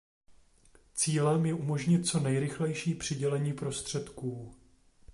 [0.93, 4.55] Cílem je umožnit co nejrychlejší přidělení prostředků.